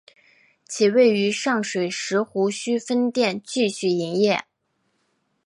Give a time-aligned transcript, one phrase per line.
[0.67, 4.45] 其位于上水石湖墟分店继续营业。